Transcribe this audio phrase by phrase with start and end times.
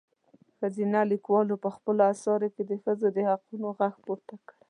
[0.57, 4.55] ښځينه لیکوالو په خپلو اثارو کې د ښځو د حقونو غږ پورته کړی.